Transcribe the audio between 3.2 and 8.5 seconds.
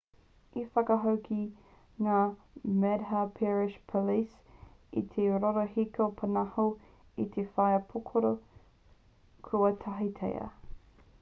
pradesh police i te rorohiko pōnaho me te waea pūkoro